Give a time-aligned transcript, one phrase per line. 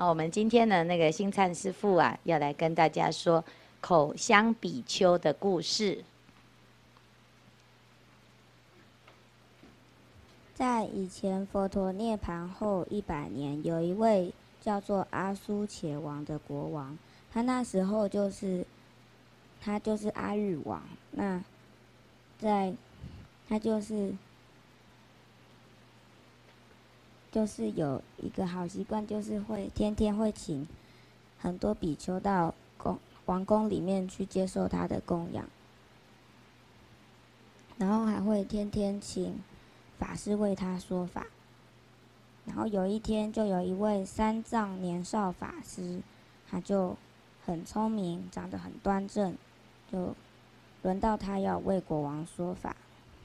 [0.00, 3.44] 那，我们今天呢，那个星灿师父啊，要来跟大家说
[3.82, 6.02] 口香比丘的故事。
[10.54, 14.32] 在以前，佛陀涅槃后一百年，有一位
[14.62, 16.96] 叫做阿苏且王的国王，
[17.30, 18.64] 他那时候就是，
[19.60, 20.82] 他就是阿育王。
[21.10, 21.44] 那
[22.38, 22.72] 在，
[23.46, 24.14] 他就是。
[27.30, 30.66] 就是有一个好习惯，就是会天天会请
[31.38, 35.44] 很多比丘到宫王宫里面去接受他的供养，
[37.78, 39.40] 然后还会天天请
[39.98, 41.26] 法师为他说法。
[42.46, 46.00] 然后有一天，就有一位三藏年少法师，
[46.50, 46.96] 他就
[47.44, 49.36] 很聪明，长得很端正，
[49.92, 50.16] 就
[50.82, 52.74] 轮到他要为国王说法，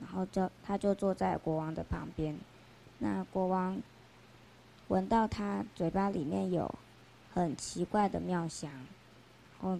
[0.00, 2.38] 然后就他就坐在国王的旁边。
[3.00, 3.82] 那国王
[4.90, 6.68] 闻到他嘴巴里面有
[7.32, 9.78] 很奇怪的妙香，然后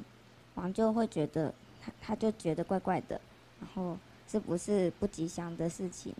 [0.55, 1.52] 王就会觉得
[1.83, 3.20] 他他就觉得怪怪的，
[3.61, 6.14] 然后是不是不吉祥的事情？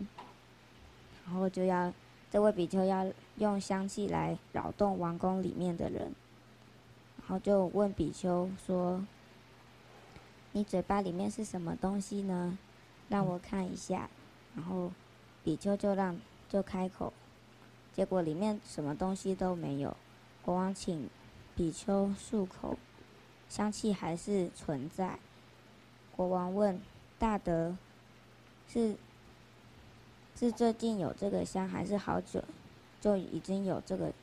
[1.25, 1.93] 然后就要
[2.29, 6.13] 这位比丘要用香气来扰动王宫里面的人，
[7.21, 9.01] 然后就问比丘说
[10.51, 12.57] ：“你嘴巴里面是什么东西呢？
[13.07, 14.09] 让我看一下。”
[14.53, 14.91] 然后
[15.45, 16.19] 比丘就让。
[16.51, 17.13] 就开口，
[17.93, 19.95] 结果里面什么东西都没有。
[20.43, 21.09] 国王请
[21.55, 22.77] 比丘漱口，
[23.49, 25.19] 香气还是存在。
[26.15, 26.79] 国王问
[27.19, 27.75] 大德
[28.67, 28.95] ：“是
[30.39, 32.43] 是最近有这个香，还是好久
[33.01, 34.13] 就已经有这个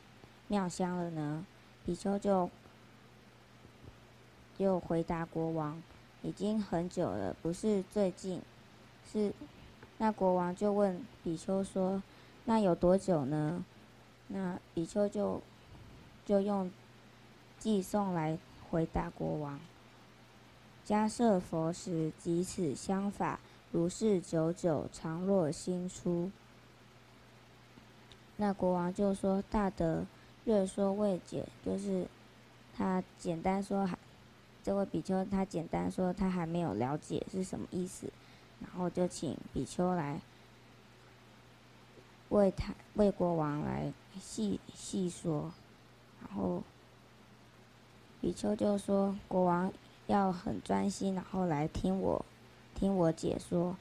[0.48, 1.44] 妙香了呢？”
[1.84, 2.50] 比丘就
[4.58, 5.80] 就回答国王
[6.22, 8.40] ：“已经很久了，不是最近。”
[9.12, 9.32] 是
[9.98, 12.02] 那国王就问比丘说。
[12.48, 13.62] 那有多久呢？
[14.28, 15.42] 那比丘就
[16.24, 16.70] 就用
[17.60, 18.38] 偈颂来
[18.70, 19.60] 回答国王：
[20.86, 23.38] 迦叶佛时，即此相法，
[23.70, 26.30] 如是久久，常若新出。
[28.38, 30.06] 那国王就说：“大德，
[30.46, 32.06] 略说未解。”就是
[32.74, 33.98] 他简单说，还
[34.64, 38.10] 这位比丘他简单说，他还没有了解是什么意思，
[38.62, 40.22] 然后就请比丘来。
[42.30, 45.52] 为他为国王来细细说，
[46.20, 46.62] 然后
[48.20, 49.72] 比丘就说：“国王
[50.06, 52.24] 要很专心，然后来听我
[52.74, 53.76] 听我解说。”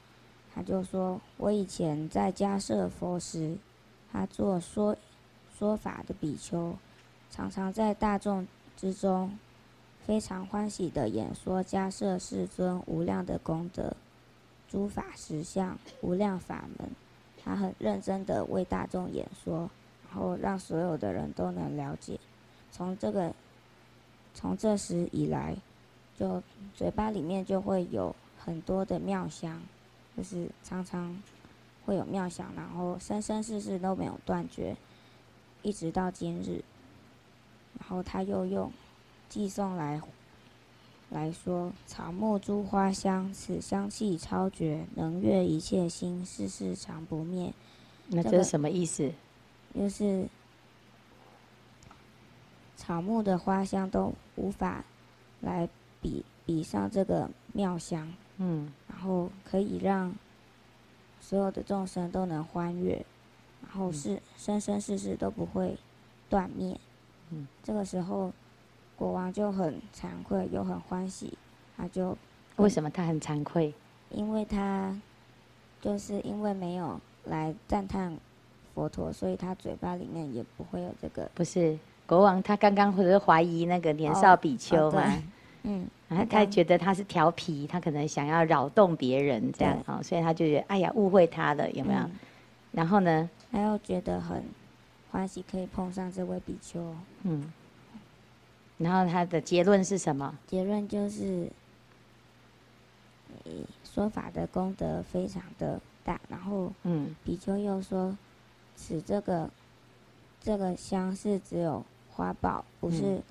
[0.54, 3.58] 他就说：“我以前在迦叶佛时，
[4.10, 4.96] 他做说
[5.56, 6.74] 说法的比丘，
[7.30, 9.38] 常常在大众之中
[10.06, 13.94] 非常欢喜的演说迦叶世尊无量的功德、
[14.68, 16.90] 诸法实相、无量法门。”
[17.42, 19.70] 他很认真的为大众演说，
[20.08, 22.18] 然后让所有的人都能了解。
[22.70, 23.32] 从这个，
[24.34, 25.56] 从这时以来，
[26.18, 26.42] 就
[26.74, 29.60] 嘴巴里面就会有很多的妙香，
[30.16, 31.22] 就是常常
[31.86, 34.76] 会有妙想，然后生生世世都没有断绝，
[35.62, 36.62] 一直到今日。
[37.78, 38.72] 然后他又用
[39.28, 40.00] 寄送来。
[41.10, 47.50] 来说，草木诸花香，此香气超绝，能悦一切心，世世常不灭。
[48.08, 49.10] 那这是什么意思？
[49.74, 50.28] 就是
[52.76, 54.84] 草木的花香都无法
[55.40, 55.66] 来
[56.02, 58.12] 比比上这个妙香。
[58.36, 58.70] 嗯。
[58.86, 60.14] 然后可以让
[61.22, 63.02] 所有的众生都能欢悦，
[63.62, 65.78] 然后是生生世世都不会
[66.28, 66.78] 断灭。
[67.30, 67.48] 嗯。
[67.62, 68.30] 这个时候。
[68.98, 71.32] 国王就很惭愧，又很欢喜，
[71.76, 72.18] 他就
[72.56, 73.72] 为什么他很惭愧？
[74.10, 74.92] 因为他
[75.80, 78.16] 就是因为没有来赞叹
[78.74, 81.30] 佛陀，所以他嘴巴里面也不会有这个。
[81.32, 85.00] 不是国王，他刚刚或者是怀疑那个年少比丘嘛？
[85.00, 85.22] 哦哦、
[85.62, 92.00] 嗯，他他觉得他是调皮，他可能想要扰动别人这样啊、哦，所以他就觉得哎呀误会他了，有没有？
[92.00, 92.10] 嗯、
[92.72, 93.30] 然后呢？
[93.52, 94.42] 他又觉得很
[95.12, 96.94] 欢喜，可以碰上这位比丘。
[97.22, 97.52] 嗯。
[98.78, 100.38] 然后他的结论是什么？
[100.46, 101.50] 结论就是，
[103.82, 106.20] 说法的功德非常的大。
[106.28, 108.16] 然后，嗯，比丘又说，
[108.76, 109.50] 此这个
[110.40, 113.22] 这个香是只有花报，不是、嗯、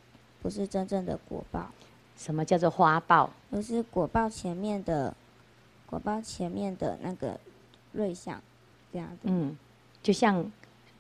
[0.42, 1.72] 不是真正的果报。
[2.18, 3.30] 什么叫做花报？
[3.50, 5.16] 就是果报前面的
[5.86, 7.40] 果报前面的那个
[7.94, 8.44] 瑞相，
[8.92, 9.20] 这样子。
[9.24, 9.58] 嗯，
[10.04, 10.52] 就像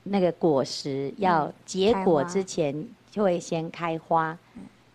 [0.03, 2.87] 那个果实要结果之前。
[3.17, 4.37] 会先开花，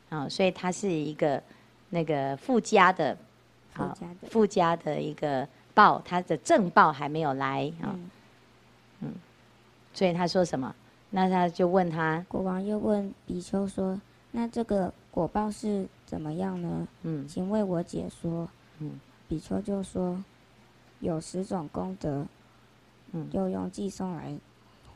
[0.09, 1.43] 啊，所以它是一个
[1.91, 3.17] 那个附加的，
[3.75, 3.97] 啊，
[4.31, 7.99] 附加的一个报，它的正报还没有来啊，
[9.01, 9.13] 嗯，
[9.93, 10.75] 所以他说什么？
[11.11, 14.01] 那他就问他，国王又问比丘说
[14.33, 16.89] ：“那这个果报是怎么样呢？
[17.03, 18.49] 嗯，请为我解说。”
[18.81, 18.99] 嗯，
[19.29, 20.25] 比丘就说
[21.01, 22.27] ：“有十种功德。”
[23.13, 24.35] 嗯，又用偈颂来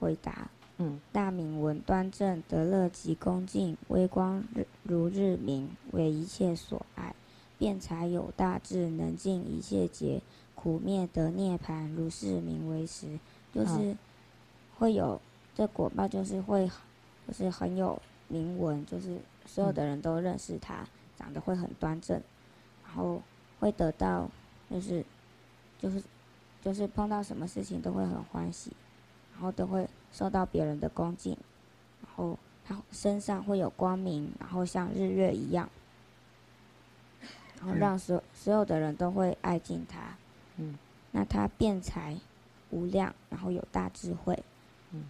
[0.01, 0.49] 回答。
[0.79, 7.15] 嗯，大明闻端正，得乐及恭敬，微光日如日明，为一切所爱。
[7.59, 10.21] 辩才有大智，能尽一切劫，
[10.55, 13.19] 苦灭得涅盘，如是名为实。
[13.55, 13.97] 就是
[14.77, 15.19] 会有
[15.55, 16.71] 这果报，就是会，
[17.27, 20.87] 就是很有名闻，就是所有的人都认识他，
[21.17, 22.21] 长得会很端正，
[22.85, 23.23] 然后
[23.59, 24.29] 会得到，
[24.71, 25.03] 就是，
[25.81, 26.03] 就是，
[26.61, 28.71] 就是碰到什么事情都会很欢喜，
[29.37, 31.37] 然后都会受到别人的恭敬，
[32.01, 35.69] 然后他身上会有光明，然后像日月一样。
[37.59, 40.17] 然后让所所有的人都会爱敬他，
[40.57, 40.79] 嗯，
[41.13, 42.15] 那他辩才
[42.71, 44.39] 无量，然后有大智慧，
[44.93, 45.05] 嗯，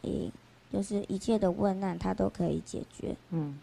[0.00, 0.32] 诶，
[0.72, 3.60] 就是一切的问难他都可以解决，嗯，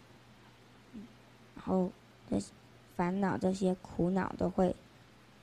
[1.56, 1.92] 然后
[2.30, 2.52] 这些
[2.96, 4.76] 烦恼这些苦恼都会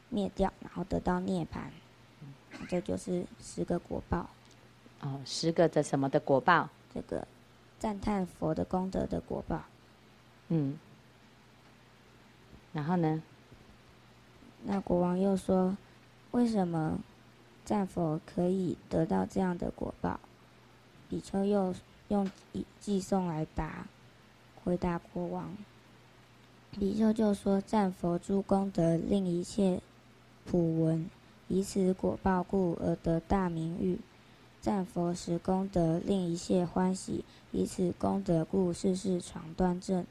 [0.08, 1.79] 灭掉，然后得到涅槃，嗯，
[2.68, 4.28] 这就是十个果报。
[5.00, 6.68] 哦，十个的什么的果报？
[6.92, 7.26] 这个
[7.78, 9.62] 赞叹佛的功德的果报，
[10.48, 10.78] 嗯。
[12.72, 13.22] 然后呢？
[14.62, 15.76] 那国王又说
[16.32, 16.98] ：“为什么
[17.64, 20.20] 战佛可以得到这样的果报？”
[21.08, 21.74] 比丘又
[22.08, 22.30] 用
[22.78, 23.86] 寄送来答，
[24.62, 25.56] 回答国王。
[26.72, 29.80] 比丘就说：“战佛诸功德，令一切
[30.44, 31.08] 普闻，
[31.50, 33.98] 以此果报故而得大名誉。
[34.62, 40.06] 赞佛时功德，令一切欢喜，以此功德故，世世常端正。”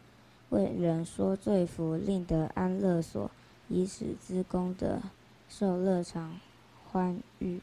[0.49, 3.29] 为人说罪福，令得安乐所，
[3.67, 4.99] 以此之功德，
[5.47, 6.39] 受乐常
[6.91, 7.61] 欢愉。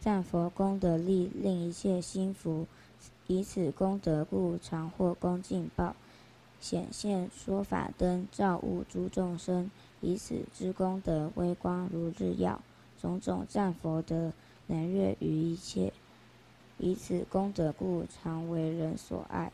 [0.00, 2.66] 赞佛功德力，令一切心服，
[3.28, 5.94] 以此功德故，常获恭敬报。
[6.60, 9.70] 显现说法灯，照悟诸众生，
[10.00, 12.60] 以此之功德，威光如日耀。
[13.06, 14.32] 种种赞佛德，
[14.66, 15.92] 能悦于一切，
[16.76, 19.52] 以此功德故，常为人所爱。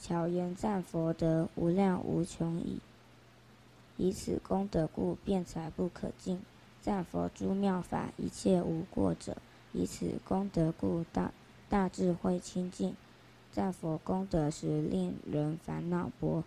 [0.00, 2.78] 巧言赞佛德无量无穷矣，
[3.96, 6.40] 以此功德故，辩才不可尽。
[6.80, 9.36] 赞佛诸妙法一切无过者，
[9.72, 11.32] 以此功德故，大
[11.68, 12.94] 大智慧清净。
[13.50, 16.44] 赞佛功德时，令人烦恼薄，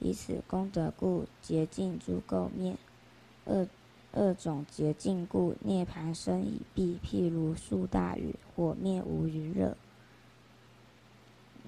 [0.00, 2.76] 以此功德故，洁净诸垢灭。
[3.46, 3.66] 恶
[4.12, 6.98] 二种劫尽故，涅槃生已毕。
[7.02, 9.76] 譬如数大雨，火灭无余热。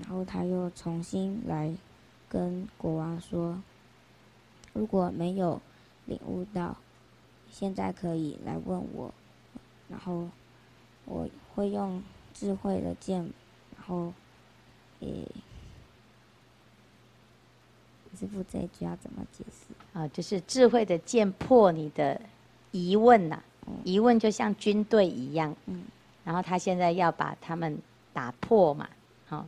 [0.00, 1.74] 然后他又重新来
[2.28, 3.62] 跟国王说
[4.74, 5.60] ：“如果没有
[6.04, 6.76] 领悟到，
[7.50, 9.14] 现在可以来问我，
[9.88, 10.28] 然后
[11.04, 12.02] 我会用
[12.34, 13.20] 智慧的剑，
[13.76, 14.12] 然后，
[15.00, 15.26] 诶，
[18.18, 19.72] 师父这一句要怎么解释？
[19.96, 22.20] 啊，就是智慧的剑破你的
[22.74, 23.40] 疑问呐、
[23.84, 25.84] 疑问就像军队一样，嗯，
[26.24, 27.78] 然后他现在要把他们
[28.12, 28.88] 打破嘛。”
[29.26, 29.46] 好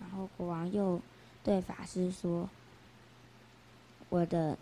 [0.00, 0.98] 然后国王又
[1.44, 2.48] 对法师说
[4.08, 4.56] ：“我的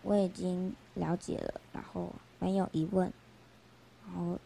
[0.00, 3.12] 我已经了解了，然后没有疑问。
[4.06, 4.38] 然后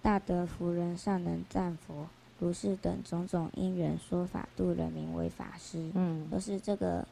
[0.00, 2.08] 大德福人善能赞佛，
[2.40, 5.90] 如是等种种因缘说法度人，名为法师。
[5.94, 7.06] 嗯，就是这个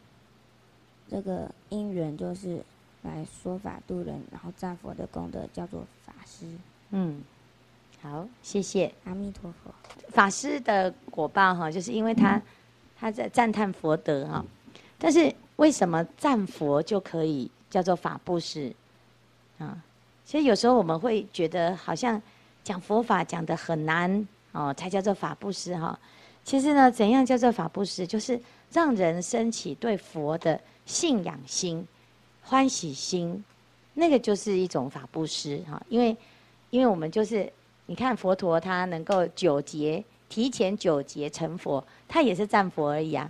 [1.07, 2.65] 这个因缘，就是
[3.03, 6.47] 来说法度人，然后赞佛的功德叫做法师。
[6.91, 7.23] 嗯。”
[8.03, 9.71] 好，谢谢阿弥陀佛。
[10.09, 12.41] 法师的果报哈，就是因为他
[12.99, 14.43] 他在赞叹佛德哈。
[14.99, 18.75] 但是为什么赞佛就可以叫做法布施
[19.59, 19.77] 啊？
[20.25, 22.21] 其实有时候我们会觉得好像
[22.65, 25.99] 讲佛法讲的很难哦，才叫做法布施哈。
[26.43, 28.07] 其实呢，怎样叫做法布施？
[28.07, 28.41] 就是
[28.73, 31.87] 让人升起对佛的信仰心、
[32.43, 33.45] 欢喜心，
[33.95, 35.81] 那个就是一种法布施哈。
[35.89, 36.17] 因为
[36.71, 37.51] 因为我们就是。
[37.87, 43.29] 你看佛陀他能够九劫提前九劫成佛，他也是赞佛而已啊。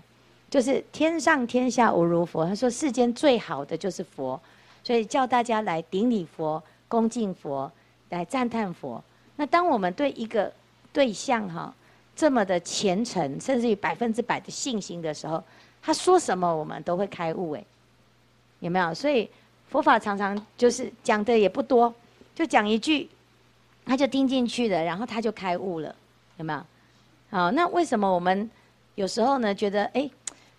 [0.51, 4.39] 就是天上天下无如佛，他说世间最好的就是佛，
[4.85, 7.73] 所以叫大家来顶礼佛、恭敬佛、
[8.11, 9.03] 来赞叹佛。
[9.37, 10.53] 那当我们对一个
[10.93, 11.75] 对象哈
[12.15, 15.43] 这么的虔诚，甚至于百分之百的信心的时候，
[15.81, 17.67] 他说什么我们都会开悟诶，
[18.61, 18.95] 有没有？
[18.95, 19.29] 所以
[19.69, 21.93] 佛法常常就是讲的也不多，
[22.35, 23.09] 就讲一句。
[23.87, 25.93] 他就听进去了，然后他就开悟了，
[26.37, 26.61] 有没有？
[27.31, 28.49] 好，那为什么我们
[28.95, 30.09] 有时候呢觉得，哎，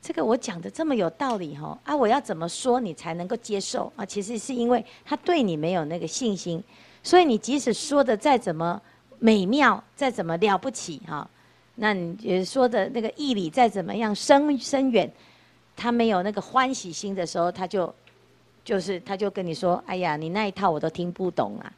[0.02, 1.78] 这个我讲的这么有道理哈？
[1.86, 4.04] 啊，我要怎么说你才能够接受啊？
[4.04, 6.62] 其实是因为他对你没有那个信心，
[7.04, 8.82] 所以你即使说的再怎么
[9.20, 11.26] 美妙，再怎么了不起哈，
[11.76, 15.10] 那你说的那个义理再怎么样深深远，
[15.82, 17.92] 他没有那个欢喜心的时候，他就
[18.64, 21.74] 就是他就跟你说，哎呀，你那一套我都听不懂啊，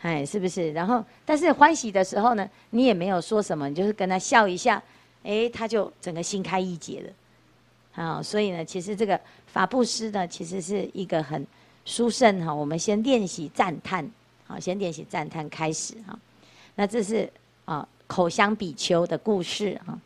[0.00, 0.72] 哎，是不是？
[0.72, 4.82] 然后但是欢喜的时候呢，你也没有说什么，你就是跟他笑一下，
[5.22, 8.02] 哎，他就整个心开意解了。
[8.02, 11.46] 啊，所以呢，其实这个法布施呢，其实是一个很
[11.84, 12.54] 殊胜哈。
[12.54, 14.10] 我们先练习赞叹，
[14.46, 16.18] 好，先练习赞叹开始哈。
[16.74, 17.30] 那这是
[17.66, 19.98] 啊口香比丘的故事哈。